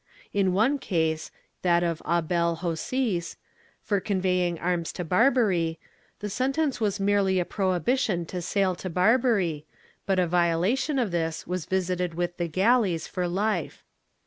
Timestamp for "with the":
12.15-12.47